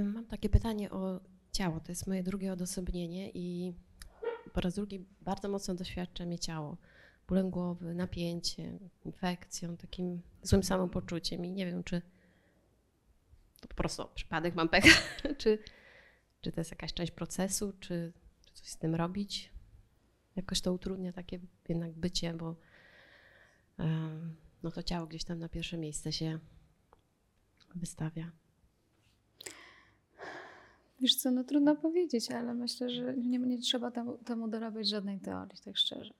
[0.00, 1.20] Mam takie pytanie o
[1.52, 1.80] ciało.
[1.80, 3.74] To jest moje drugie odosobnienie i
[4.52, 6.76] po raz drugi bardzo mocno doświadcza mnie ciało.
[7.28, 12.02] Bólem głowy, napięcie, infekcją, takim złym samopoczuciem i nie wiem, czy
[13.60, 15.02] to po prostu przypadek, mam pecha,
[15.38, 15.58] czy,
[16.40, 18.12] czy to jest jakaś część procesu, czy,
[18.46, 19.52] czy coś z tym robić.
[20.36, 22.56] Jakoś to utrudnia takie jednak bycie, bo
[24.62, 26.38] no to ciało gdzieś tam na pierwsze miejsce się
[27.74, 28.30] wystawia.
[31.00, 35.20] Wiesz co, no trudno powiedzieć, ale myślę, że nie, nie trzeba temu, temu dorabiać żadnej
[35.20, 36.14] teorii, tak szczerze.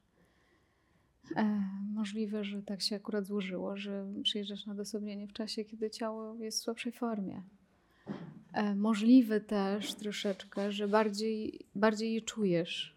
[1.37, 1.61] E,
[1.95, 6.61] możliwe, że tak się akurat złożyło, że przyjeżdżasz na dosobnienie w czasie, kiedy ciało jest
[6.61, 7.43] w słabszej formie.
[8.53, 12.97] E, możliwe też troszeczkę, że bardziej, bardziej je czujesz.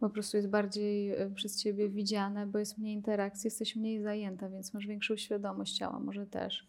[0.00, 4.48] Po prostu jest bardziej e, przez ciebie widziane, bo jest mniej interakcji, jesteś mniej zajęta,
[4.48, 6.66] więc masz większą świadomość ciała, może też.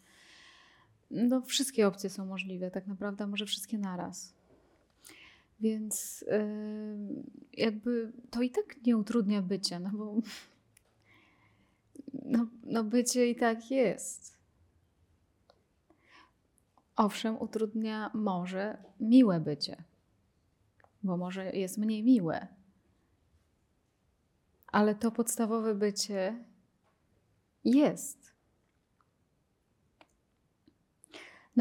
[1.11, 4.33] No, wszystkie opcje są możliwe, tak naprawdę, może wszystkie naraz.
[5.59, 10.15] Więc yy, jakby to i tak nie utrudnia bycia, no bo
[12.13, 14.37] no, no bycie i tak jest.
[16.95, 19.83] Owszem, utrudnia może miłe bycie,
[21.03, 22.47] bo może jest mniej miłe.
[24.67, 26.45] Ale to podstawowe bycie
[27.63, 28.31] jest.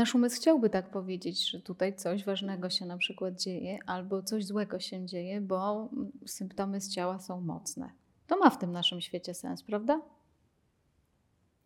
[0.01, 4.45] Nasz umysł chciałby tak powiedzieć, że tutaj coś ważnego się na przykład dzieje, albo coś
[4.45, 5.91] złego się dzieje, bo
[6.27, 7.91] symptomy z ciała są mocne.
[8.27, 10.03] To ma w tym naszym świecie sens, prawda?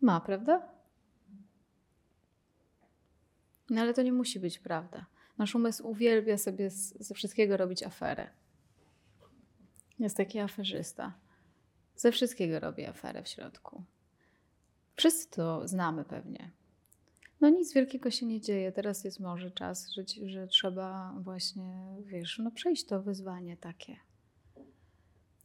[0.01, 0.69] Ma, prawda?
[3.71, 5.07] No ale to nie musi być prawda.
[5.39, 8.31] Nasz umysł uwielbia sobie ze wszystkiego robić aferę.
[9.99, 11.15] Jest taki aferzysta.
[11.97, 13.85] Ze wszystkiego robi aferę w środku.
[14.97, 16.51] Wszyscy to znamy pewnie.
[17.41, 18.73] No nic wielkiego się nie dzieje.
[18.73, 23.97] Teraz jest może czas, że, że trzeba właśnie, wiesz, no przejść to wyzwanie takie.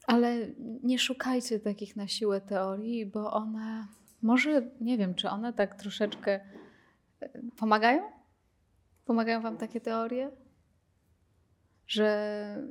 [0.08, 0.48] Ale
[0.84, 3.88] nie szukajcie takich na siłę teorii, bo one
[4.22, 6.40] może, nie wiem, czy one tak troszeczkę
[7.22, 8.04] e, pomagają?
[9.06, 10.32] Pomagają Wam takie teorie?
[11.88, 12.70] Że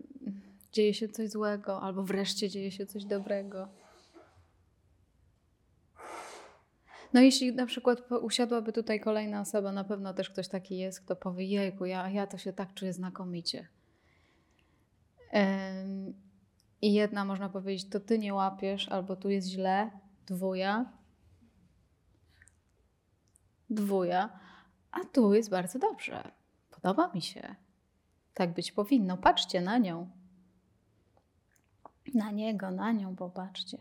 [0.72, 3.68] dzieje się coś złego, albo wreszcie dzieje się coś dobrego.
[7.12, 11.16] No jeśli na przykład usiadłaby tutaj kolejna osoba, na pewno też ktoś taki jest, kto
[11.16, 13.68] powie, jejku, ja, ja to się tak czuję znakomicie.
[16.82, 19.90] I jedna można powiedzieć, to ty nie łapiesz, albo tu jest źle,
[20.26, 20.92] dwuja,
[23.70, 24.38] dwuja,
[24.90, 26.32] a tu jest bardzo dobrze.
[26.70, 27.54] Podoba mi się.
[28.34, 29.16] Tak być powinno.
[29.16, 30.10] Patrzcie na nią.
[32.14, 33.78] Na niego, na nią popatrzcie.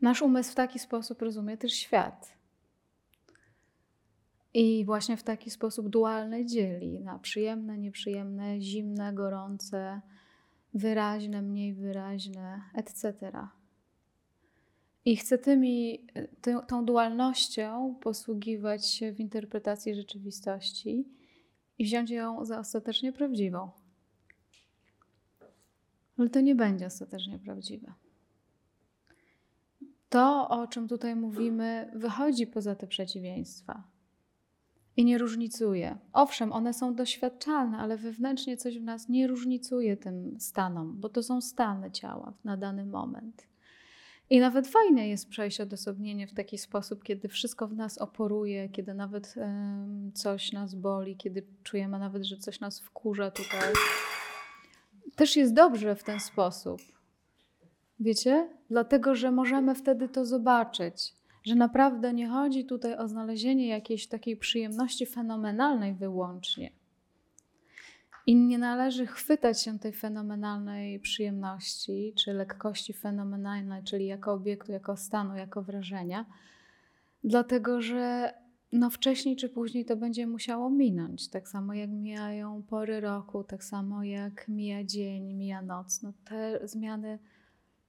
[0.00, 2.38] Nasz umysł w taki sposób rozumie też świat.
[4.54, 10.00] I właśnie w taki sposób dualny dzieli na przyjemne, nieprzyjemne, zimne, gorące,
[10.74, 13.14] wyraźne, mniej wyraźne, etc.
[15.04, 16.06] I chce tymi,
[16.40, 21.08] ty, tą dualnością posługiwać się w interpretacji rzeczywistości
[21.78, 23.70] i wziąć ją za ostatecznie prawdziwą.
[26.18, 27.92] Ale to nie będzie ostatecznie prawdziwe.
[30.08, 33.82] To, o czym tutaj mówimy, wychodzi poza te przeciwieństwa
[34.96, 35.98] i nie różnicuje.
[36.12, 41.22] Owszem, one są doświadczalne, ale wewnętrznie coś w nas nie różnicuje tym stanom, bo to
[41.22, 43.46] są stany ciała na dany moment.
[44.30, 48.94] I nawet fajne jest przejść odosobnienie w taki sposób, kiedy wszystko w nas oporuje, kiedy
[48.94, 53.72] nawet um, coś nas boli, kiedy czujemy nawet, że coś nas wkurza tutaj.
[55.16, 56.80] Też jest dobrze w ten sposób.
[58.00, 58.48] Wiecie?
[58.70, 61.14] Dlatego, że możemy wtedy to zobaczyć,
[61.44, 66.70] że naprawdę nie chodzi tutaj o znalezienie jakiejś takiej przyjemności fenomenalnej wyłącznie.
[68.26, 74.96] I nie należy chwytać się tej fenomenalnej przyjemności czy lekkości fenomenalnej, czyli jako obiektu, jako
[74.96, 76.26] stanu, jako wrażenia,
[77.24, 78.34] dlatego że
[78.72, 81.28] no wcześniej czy później to będzie musiało minąć.
[81.28, 86.02] Tak samo jak mijają pory roku, tak samo jak mija dzień, mija noc.
[86.02, 87.18] No te zmiany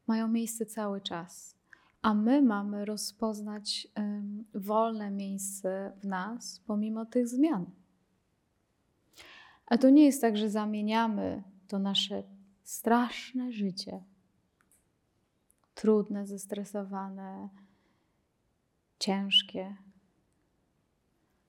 [0.09, 1.55] mają miejsce cały czas.
[2.01, 7.65] A my mamy rozpoznać um, wolne miejsce w nas pomimo tych zmian.
[9.65, 12.23] A to nie jest tak, że zamieniamy to nasze
[12.63, 14.03] straszne życie,
[15.73, 17.49] trudne, zestresowane,
[18.99, 19.75] ciężkie,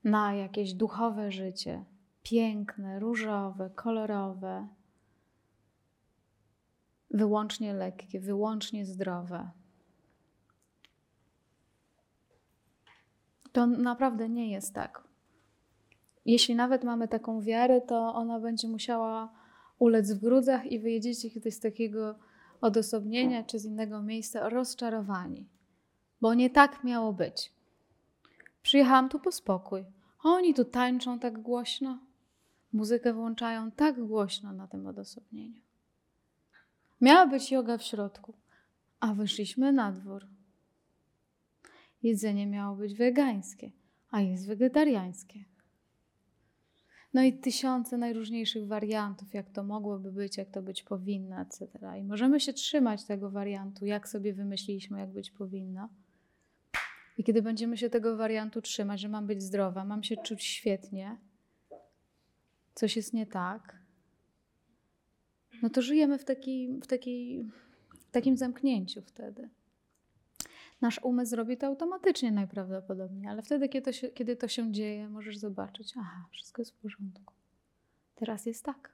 [0.05, 1.85] na jakieś duchowe życie,
[2.23, 4.69] piękne, różowe, kolorowe,
[7.11, 9.51] wyłącznie lekkie, wyłącznie zdrowe.
[13.53, 15.05] To naprawdę nie jest tak.
[16.25, 19.33] jeśli nawet mamy taką wiarę, to ona będzie musiała
[19.79, 22.15] ulec w gruzach i wyjedziecie kiedyś z takiego
[22.61, 25.49] odosobnienia czy z innego miejsca rozczarowani.
[26.21, 27.53] Bo nie tak miało być.
[28.63, 29.85] Przyjechałam tu po spokój.
[30.25, 31.99] Oni tu tańczą tak głośno,
[32.73, 35.61] muzykę włączają tak głośno na tym odosobnieniu.
[37.01, 38.35] Miała być yoga w środku,
[39.01, 40.27] a wyszliśmy na dwór.
[42.03, 43.71] Jedzenie miało być wegańskie,
[44.11, 45.45] a jest wegetariańskie.
[47.15, 51.69] No i tysiące najróżniejszych wariantów, jak to mogłoby być, jak to być powinno, etc.
[51.99, 55.89] I możemy się trzymać tego wariantu, jak sobie wymyśliliśmy, jak być powinno.
[57.19, 61.17] I kiedy będziemy się tego wariantu trzymać, że mam być zdrowa, mam się czuć świetnie,
[62.75, 63.80] coś jest nie tak,
[65.63, 67.45] no to żyjemy w, taki, w, takiej,
[68.09, 69.49] w takim zamknięciu wtedy.
[70.81, 75.09] Nasz umysł zrobi to automatycznie najprawdopodobniej, ale wtedy, kiedy to, się, kiedy to się dzieje,
[75.09, 77.35] możesz zobaczyć, aha, wszystko jest w porządku.
[78.15, 78.93] Teraz jest tak.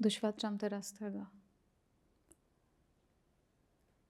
[0.00, 1.26] Doświadczam teraz tego.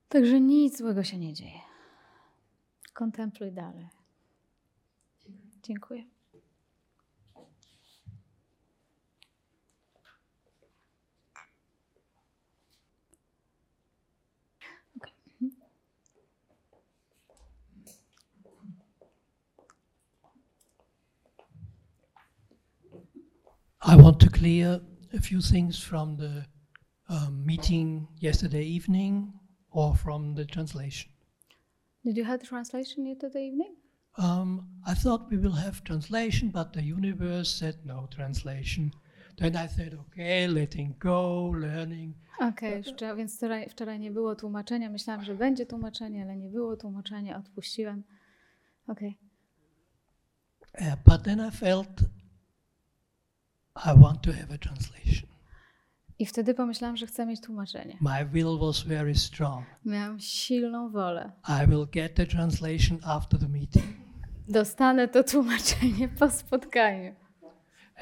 [0.09, 1.61] Także nic złego się nie dzieje.
[2.93, 3.89] Kontempluj dalej.
[5.63, 6.05] Dziękuję.
[24.39, 24.81] Clear
[25.15, 26.45] a few things from the
[27.09, 29.33] um, meeting yesterday evening
[29.71, 31.11] or from the translation.
[32.05, 33.75] Did you have the translation yesterday evening?
[34.19, 38.93] Um, I thought we will have translation, but the universe said no translation.
[39.39, 42.15] Then I said, okay, letting go, learning.
[42.41, 44.91] Okej, okay, więc wczoraj, wczoraj nie było tłumaczenia.
[44.91, 47.39] Myślałam, że będzie tłumaczenie, ale nie było tłumaczenia.
[47.39, 48.03] Odpuściłem.
[48.89, 49.17] Okej.
[50.75, 50.89] Okay.
[50.89, 52.06] Uh, but then I felt
[53.85, 55.29] I want to have a translation.
[56.19, 57.97] I wtedy pomyślałam, że chcę mieć tłumaczenie.
[58.01, 59.67] My will was very strong.
[59.85, 61.33] Miałam silną wolę.
[61.49, 63.85] I will get the translation after the meeting.
[64.49, 67.15] Dostanę to tłumaczenie po spotkaniu.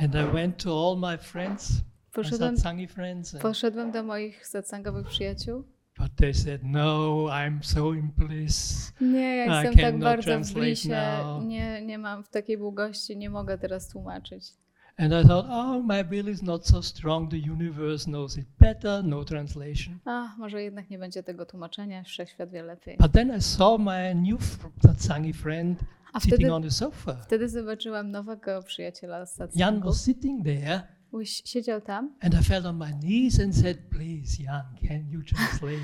[0.00, 1.72] And I went to all my friends,
[2.12, 3.34] Poszedłem, my satsangi friends.
[3.34, 5.64] and- poszedłem do moich satsangowych przyjaciół.
[5.98, 8.92] But they said, no, I'm so in bliss.
[9.00, 10.88] Nie, ja I jestem tak bardzo w translate blisie.
[10.88, 11.44] now.
[11.44, 14.44] Nie, nie mam w takiej długości, nie mogę teraz tłumaczyć.
[14.96, 17.30] And I thought, oh, my will is not so strong.
[17.30, 19.04] The universe knows it better.
[19.04, 19.98] No translation.
[20.04, 22.96] A, może jednak nie będzie tego tłumaczenia, wszechświat wie lepiej.
[22.98, 25.80] But then I saw my new satsangi friend
[26.12, 27.14] A sitting wtedy, on the sofa.
[27.14, 29.88] wtedy zobaczyłam nowego przyjaciela z Jan satsangu.
[29.88, 30.82] was sitting there,
[31.12, 35.22] Uś- Siedział tam, and I fell on my knees and said, please, Jan, can you
[35.22, 35.82] translate?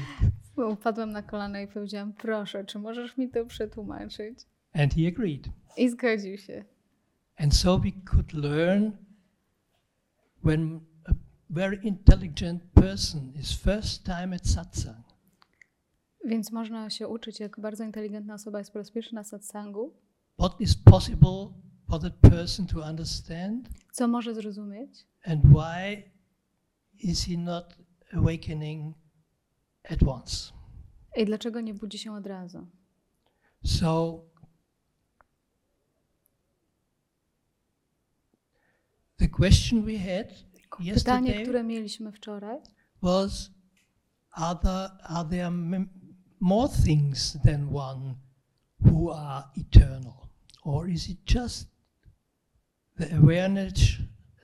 [0.72, 4.38] upadłam na kolana i powiedziałam, proszę, czy możesz mi to przetłumaczyć?
[4.74, 5.48] and he agreed.
[5.76, 6.64] I zgodził się.
[7.42, 8.92] And so we could learn
[10.44, 11.14] when a
[11.50, 15.04] very intelligent person is first time at satsang.
[16.24, 19.92] Więc można się uczyć, jak bardzo inteligentna osoba jest po raz pierwszy na satsangu,
[20.38, 21.52] what is possible
[21.88, 24.90] for that person to understand co może zrozumieć
[25.24, 26.02] and why
[26.98, 27.76] is he not
[28.12, 28.94] awakening
[29.90, 30.52] at once.
[31.16, 32.66] i dlaczego nie budzi się od razu.
[33.64, 34.20] So
[39.20, 40.26] the question we had
[40.94, 42.58] Pytanie, które mieliśmy wczoraj,
[43.02, 43.50] was
[44.30, 45.50] are there, are there
[46.40, 48.14] more things than one
[48.80, 50.28] who are eternal?
[50.64, 51.68] Or is it just
[52.98, 53.72] the awareness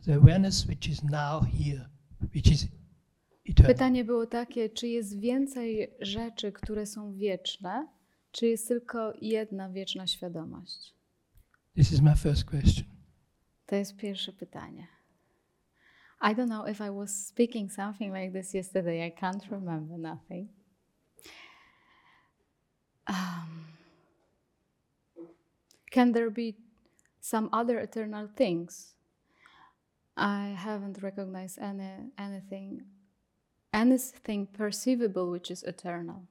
[0.04, 1.88] the awareness which is now here
[2.34, 2.66] which is
[3.48, 3.74] eternal?
[3.74, 7.88] Pytanie było takie, czy jest więcej rzeczy, które są wieczne,
[8.30, 10.94] czy jest tylko jedna wieczna świadomość?
[11.76, 12.95] this is my first question
[13.66, 14.86] To jest pierwsze pytanie.
[16.20, 19.06] I don't know if I was speaking something like this yesterday.
[19.06, 20.48] I can't remember nothing.
[23.06, 23.66] Um,
[25.90, 26.56] can there be
[27.20, 28.94] some other eternal things?
[30.16, 32.84] I haven't recognized any anything
[33.72, 36.22] anything perceivable which is eternal.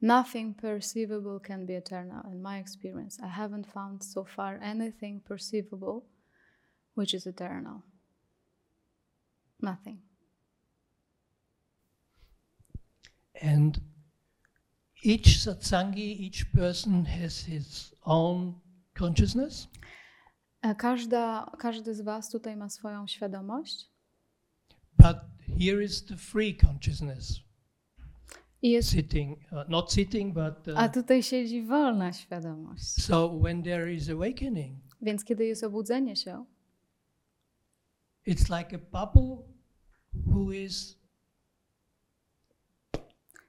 [0.00, 3.18] Nothing perceivable can be eternal in my experience.
[3.22, 6.04] I haven't found so far anything perceivable
[6.94, 7.82] which is eternal.
[9.62, 10.00] Nothing.
[13.40, 13.80] and
[15.02, 18.54] each satsangi each person has his own
[18.94, 19.68] consciousness
[20.76, 23.88] Każda, każdy z Was tutaj ma swoją świadomość
[24.98, 25.18] but
[25.58, 27.40] here is the free consciousness
[28.62, 33.02] jest, sitting uh, not sitting but uh, a tutaj siedzi wolna świadomość.
[33.02, 36.44] So when there is awakening, Więc kiedy jest obudzenie się,
[38.26, 39.36] it's like a bubble
[40.26, 41.00] who is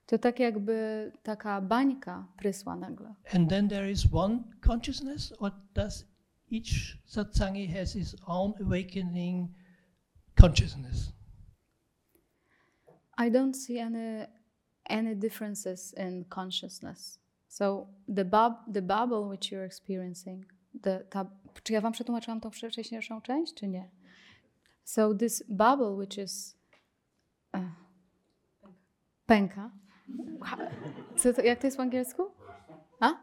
[0.06, 3.16] to tak jakby taka bańka prysła nagle.
[3.34, 6.06] and then there is one consciousness or does
[6.52, 9.48] each satsangi has its own awakening
[10.42, 11.14] consciousness
[13.18, 14.26] I don't see any
[14.92, 17.20] any differences in consciousness.
[17.48, 20.46] So the bub, the bubble which you're experiencing,
[20.84, 21.26] the, ta,
[21.64, 23.90] czy ja wam przetłumaczyłam tą wcześniejszą część, czy nie?
[24.84, 26.56] So this bubble which is
[27.54, 27.62] uh,
[29.26, 29.72] pęka.
[31.18, 32.24] Co to, jak to jest po angielsku?
[33.00, 33.14] A?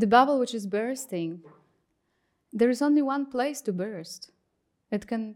[0.00, 1.40] The bubble which is bursting.
[2.58, 4.32] There is only one place to burst.
[4.90, 5.34] It can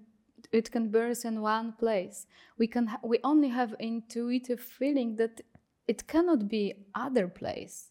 [0.53, 2.27] it can burst in one place.
[2.59, 5.41] We can we only have intuitive feeling that
[5.89, 7.91] it cannot be other place.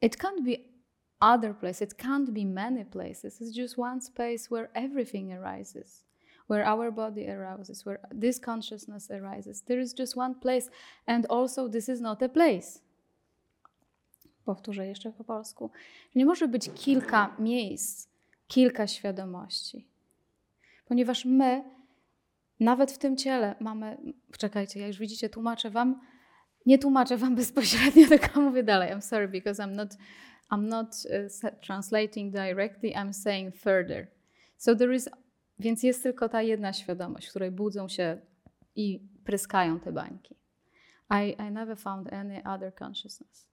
[0.00, 0.66] It can't be
[1.20, 1.80] other place.
[1.80, 3.40] It can't be many places.
[3.40, 6.04] It's just one space where everything arises,
[6.48, 9.62] where our body arises, where this consciousness arises.
[9.66, 10.68] There is just one place,
[11.06, 12.80] and also this is not a place.
[14.44, 15.70] Powtórzę jeszcze po polsku.
[16.14, 18.08] Nie może być kilka miejsc,
[18.48, 19.86] kilka świadomości
[20.88, 21.64] ponieważ my,
[22.60, 23.98] nawet w tym ciele, mamy.
[24.38, 26.00] Czekajcie, ja już widzicie, tłumaczę Wam.
[26.66, 28.92] Nie tłumaczę Wam bezpośrednio, tylko mówię dalej.
[28.92, 29.88] I'm sorry, because I'm not,
[30.52, 34.06] I'm not uh, s- translating directly, I'm saying further.
[34.56, 35.10] So there is.
[35.60, 38.20] Więc jest tylko ta jedna świadomość, w której budzą się
[38.76, 40.34] i pryskają te bańki.
[41.10, 43.48] I, I never found any other consciousness.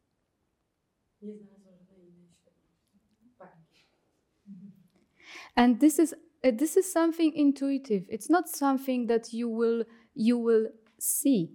[5.55, 6.15] and this is
[6.45, 9.83] Uh, this is something intuitive it's not something that you will
[10.13, 10.67] you will
[10.99, 11.51] see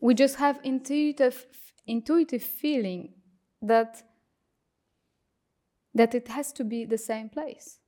[0.00, 1.46] we just have intuitive
[1.86, 3.12] intuitive feeling
[3.60, 4.02] that
[5.94, 7.78] that it has to be the same place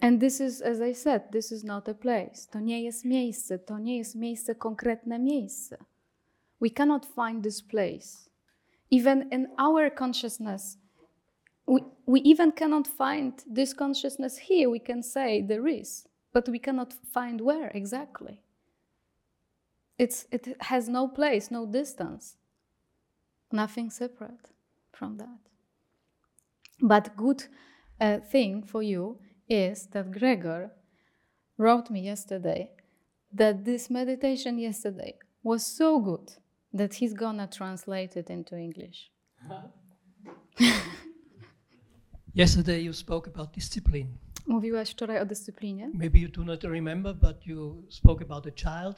[0.00, 2.46] And this is, as I said, this is not a place.
[2.52, 5.76] To nie jest miejsce, to nie jest miejsce, konkretne miejsce.
[6.60, 8.27] We cannot find this place.
[8.90, 10.78] Even in our consciousness,
[11.66, 14.70] we, we even cannot find this consciousness here.
[14.70, 18.42] We can say there is, but we cannot find where exactly.
[19.98, 22.36] It's, it has no place, no distance,
[23.52, 24.50] nothing separate
[24.92, 25.38] from that.
[26.80, 27.44] But good
[28.00, 29.18] uh, thing for you
[29.48, 30.70] is that Gregor
[31.56, 32.70] wrote me yesterday
[33.32, 36.32] that this meditation yesterday was so good
[36.74, 39.10] that he's gonna translate it into English.
[42.34, 44.06] yesterday you spoke about discipline
[44.46, 45.90] Mówiłaś wczoraj o dyscyplinie?
[45.94, 48.96] maybe you do not remember but you spoke about a child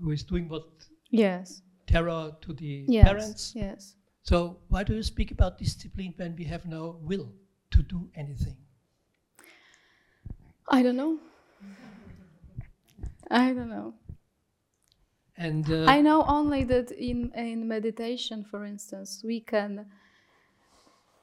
[0.00, 0.64] who is doing what
[1.12, 1.62] Yes.
[1.86, 3.04] terror to the Yes.
[3.04, 3.96] parents Yes.
[4.22, 7.28] So why do you speak about discipline when we have no will
[7.70, 8.56] to do anything?
[10.70, 11.18] I don't know.
[13.30, 13.94] I don't know.
[15.38, 19.86] And uh, I know only that in in meditation, for instance, we can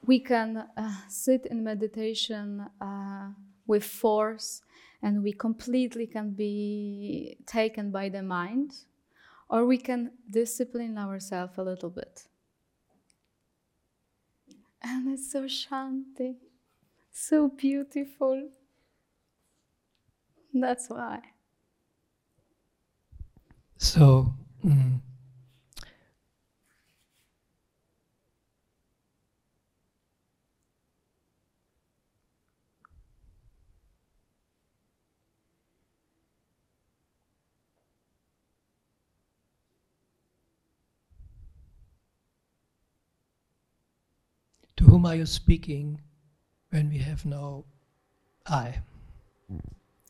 [0.06, 3.28] we can uh, sit in meditation uh,
[3.66, 4.62] with force,
[5.02, 8.72] and we completely can be taken by the mind,
[9.50, 12.26] or we can discipline ourselves a little bit.
[14.82, 16.36] And it's so shanti,
[17.12, 18.48] so beautiful.
[20.54, 21.35] That's why.
[23.78, 25.00] So mm,
[44.76, 46.00] to whom are you speaking
[46.70, 47.64] when we have no
[48.46, 48.82] I?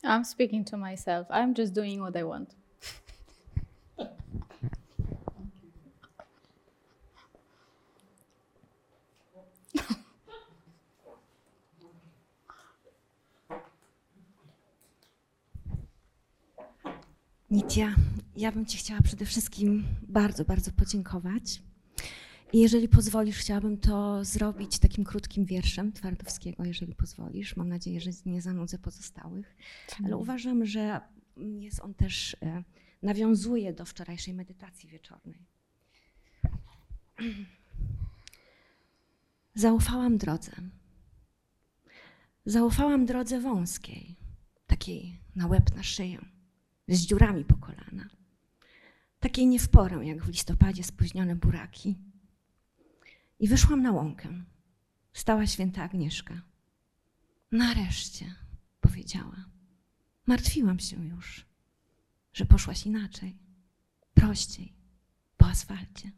[0.03, 1.27] I'm speaking to myself.
[1.29, 2.55] I'm just doing what I want.
[17.77, 17.95] Nitia,
[18.37, 21.61] ja bym Ci chciała przede wszystkim bardzo, bardzo podziękować.
[22.53, 27.55] I jeżeli pozwolisz, chciałabym to zrobić takim krótkim wierszem Twardowskiego, jeżeli pozwolisz.
[27.55, 29.55] Mam nadzieję, że nie zanudzę pozostałych.
[30.05, 31.01] Ale uważam, że
[31.59, 32.63] jest on też, e,
[33.03, 35.45] nawiązuje do wczorajszej medytacji wieczornej.
[39.55, 40.51] Zaufałam drodze.
[42.45, 44.15] Zaufałam drodze wąskiej,
[44.67, 46.36] takiej na łeb, na szyję
[46.95, 48.09] z dziurami po kolana.
[49.19, 51.95] takiej nie w porę, jak w listopadzie spóźnione buraki.
[53.39, 54.43] I wyszłam na łąkę.
[55.13, 56.41] Stała święta Agnieszka.
[57.51, 58.35] Nareszcie,
[58.81, 59.45] powiedziała.
[60.25, 61.45] Martwiłam się już,
[62.33, 63.37] że poszłaś inaczej,
[64.13, 64.73] prościej,
[65.37, 66.11] po asfalcie,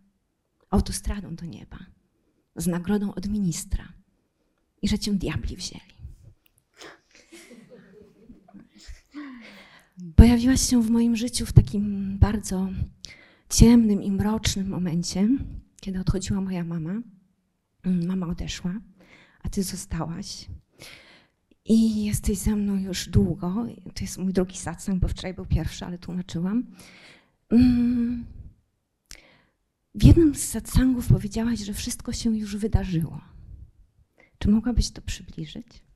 [0.70, 1.80] autostradą do nieba,
[2.56, 3.94] z nagrodą od ministra
[4.82, 5.99] i że cię diabli wzięli.
[10.20, 12.70] Pojawiłaś się w moim życiu w takim bardzo
[13.50, 15.30] ciemnym i mrocznym momencie,
[15.82, 17.02] kiedy odchodziła moja mama.
[17.84, 18.74] Mm, Mama odeszła,
[19.44, 20.48] a ty zostałaś.
[21.66, 23.66] I jesteś ze mną już długo.
[23.96, 26.64] To jest mój drugi satsang, bo wczoraj był pierwszy, ale tłumaczyłam.
[27.50, 28.26] Mm.
[29.96, 33.22] W jednym z satsangów powiedziałaś, że wszystko się już wydarzyło.
[34.40, 35.89] Czy mogłabyś to przybliżyć?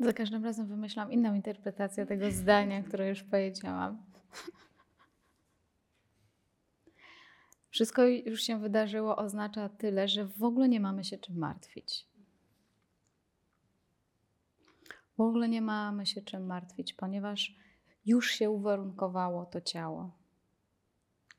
[0.00, 4.02] Za każdym razem wymyślam inną interpretację tego zdania, które już powiedziałam.
[7.70, 12.08] Wszystko już się wydarzyło oznacza tyle, że w ogóle nie mamy się czym martwić.
[15.16, 17.56] W ogóle nie mamy się czym martwić, ponieważ
[18.06, 20.18] już się uwarunkowało to ciało.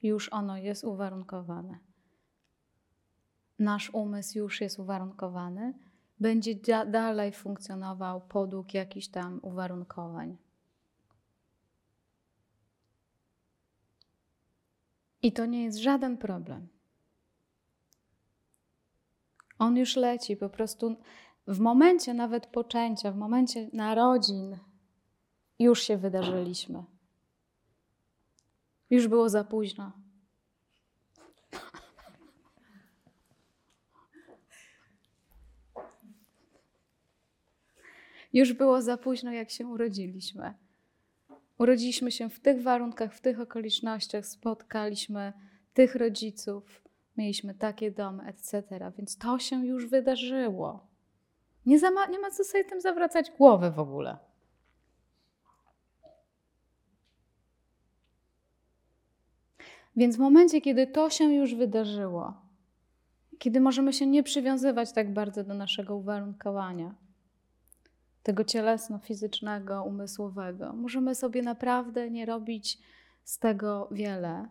[0.03, 1.79] Już ono jest uwarunkowane.
[3.59, 5.73] Nasz umysł już jest uwarunkowany,
[6.19, 10.37] będzie da- dalej funkcjonował podług jakichś tam uwarunkowań.
[15.21, 16.67] I to nie jest żaden problem.
[19.59, 20.95] On już leci, po prostu
[21.47, 24.57] w momencie nawet poczęcia, w momencie narodzin,
[25.59, 26.83] już się wydarzyliśmy.
[28.89, 29.91] Już było za późno.
[38.33, 40.53] Już było za późno, jak się urodziliśmy.
[41.57, 45.33] Urodziliśmy się w tych warunkach, w tych okolicznościach, spotkaliśmy
[45.73, 46.83] tych rodziców,
[47.17, 48.63] mieliśmy takie domy, etc.
[48.97, 50.87] Więc to się już wydarzyło.
[51.65, 54.17] Nie, ma, nie ma co sobie tym zawracać głowy w ogóle.
[59.95, 62.33] Więc w momencie, kiedy to się już wydarzyło,
[63.39, 66.95] kiedy możemy się nie przywiązywać tak bardzo do naszego uwarunkowania,
[68.23, 70.73] tego cielesno-fizycznego, umysłowego.
[70.73, 72.77] Możemy sobie naprawdę nie robić
[73.23, 74.49] z tego wiele.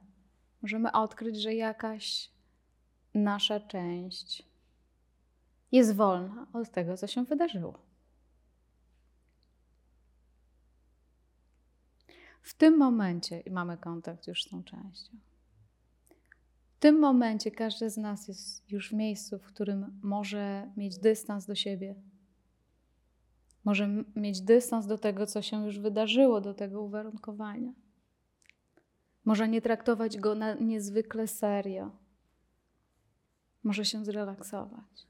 [0.62, 2.30] Możemy odkryć, że jakaś
[3.14, 4.48] nasza część
[5.72, 7.78] jest wolna od tego, co się wydarzyło.
[12.42, 15.16] W tym momencie mamy kontakt już z tą częścią.
[16.76, 21.46] W tym momencie każdy z nas jest już w miejscu, w którym może mieć dystans
[21.46, 21.94] do siebie,
[23.68, 27.72] może mieć dystans do tego, co się już wydarzyło, do tego uwarunkowania.
[29.24, 31.90] Może nie traktować go na niezwykle serio.
[33.62, 35.06] Może się zrelaksować.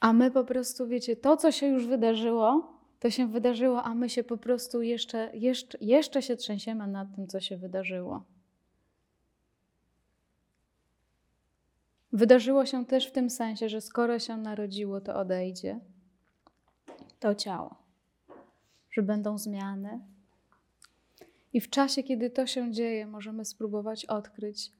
[0.00, 4.08] A my po prostu, wiecie, to, co się już wydarzyło, to się wydarzyło, a my
[4.08, 8.24] się po prostu jeszcze, jeszcze, jeszcze się trzęsiemy nad tym, co się wydarzyło.
[12.14, 15.80] Wydarzyło się też w tym sensie, że skoro się narodziło, to odejdzie
[17.20, 17.74] to ciało,
[18.90, 20.00] że będą zmiany.
[21.52, 24.70] I w czasie, kiedy to się dzieje, możemy spróbować odkryć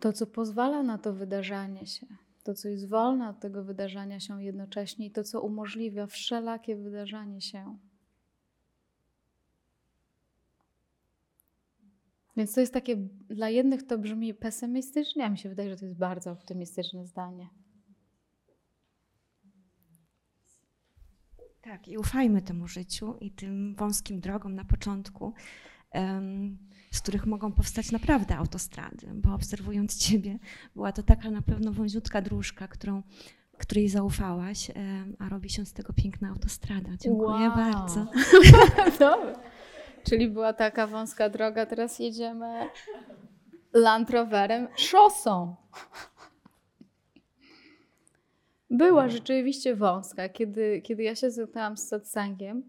[0.00, 2.06] to, co pozwala na to wydarzanie się,
[2.44, 7.40] to, co jest wolne od tego wydarzania się jednocześnie i to, co umożliwia wszelakie wydarzanie
[7.40, 7.76] się.
[12.40, 12.96] Więc to jest takie,
[13.28, 17.48] dla jednych to brzmi pesymistycznie, a mi się wydaje, że to jest bardzo optymistyczne zdanie.
[21.60, 25.32] Tak, i ufajmy temu życiu i tym wąskim drogom na początku,
[26.90, 30.38] z których mogą powstać naprawdę autostrady, bo obserwując Ciebie,
[30.74, 33.02] była to taka na pewno wąziutka dróżka, którą,
[33.58, 34.70] której zaufałaś,
[35.18, 36.90] a robi się z tego piękna autostrada.
[36.96, 37.56] Dziękuję Wow.
[37.56, 38.06] bardzo.
[38.98, 39.59] Dobra.
[40.04, 42.68] Czyli była taka wąska droga, teraz jedziemy
[43.72, 45.56] Land Roverem szosą.
[48.70, 50.28] Była rzeczywiście wąska.
[50.28, 52.62] Kiedy, kiedy ja się zetknęłam z satsangiem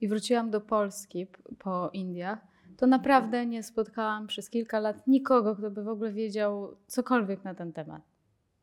[0.00, 1.26] i wróciłam do Polski
[1.58, 2.38] po Indiach,
[2.76, 7.54] to naprawdę nie spotkałam przez kilka lat nikogo, kto by w ogóle wiedział cokolwiek na
[7.54, 8.02] ten temat.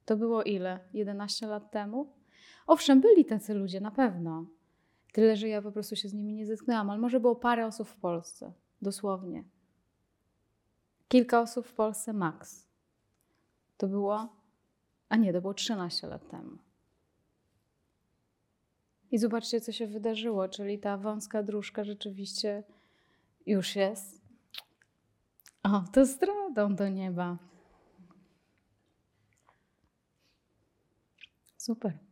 [0.06, 0.80] To było ile?
[0.94, 2.14] 11 lat temu?
[2.68, 4.46] Owszem, byli tacy ludzie, na pewno.
[5.20, 7.88] Tyle, że ja po prostu się z nimi nie zetknęłam, ale może było parę osób
[7.88, 9.44] w Polsce, dosłownie.
[11.08, 12.68] Kilka osób w Polsce maks.
[13.78, 14.30] To było,
[15.10, 16.58] a nie, to było 13 lat temu.
[19.12, 22.64] I zobaczcie, co się wydarzyło, czyli ta wąska dróżka rzeczywiście
[23.46, 24.22] już jest.
[25.64, 27.38] O, to zdradą do nieba.
[31.58, 32.09] Super.